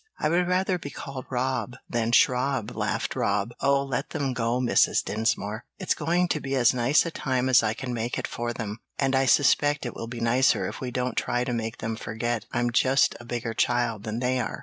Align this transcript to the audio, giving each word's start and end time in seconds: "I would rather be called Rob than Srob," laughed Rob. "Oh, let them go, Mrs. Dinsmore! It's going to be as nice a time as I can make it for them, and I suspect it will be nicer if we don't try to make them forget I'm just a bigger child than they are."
"I 0.17 0.29
would 0.29 0.47
rather 0.47 0.79
be 0.79 0.89
called 0.89 1.27
Rob 1.29 1.75
than 1.87 2.11
Srob," 2.11 2.73
laughed 2.75 3.15
Rob. 3.15 3.53
"Oh, 3.61 3.83
let 3.83 4.09
them 4.09 4.33
go, 4.33 4.59
Mrs. 4.59 5.05
Dinsmore! 5.05 5.63
It's 5.77 5.93
going 5.93 6.27
to 6.29 6.39
be 6.39 6.55
as 6.55 6.73
nice 6.73 7.05
a 7.05 7.11
time 7.11 7.47
as 7.47 7.61
I 7.61 7.75
can 7.75 7.93
make 7.93 8.17
it 8.17 8.27
for 8.27 8.51
them, 8.51 8.79
and 8.97 9.15
I 9.15 9.27
suspect 9.27 9.85
it 9.85 9.93
will 9.93 10.07
be 10.07 10.19
nicer 10.19 10.67
if 10.67 10.81
we 10.81 10.89
don't 10.89 11.15
try 11.15 11.43
to 11.43 11.53
make 11.53 11.77
them 11.77 11.95
forget 11.95 12.45
I'm 12.51 12.71
just 12.71 13.15
a 13.19 13.25
bigger 13.25 13.53
child 13.53 14.01
than 14.01 14.21
they 14.21 14.39
are." 14.39 14.59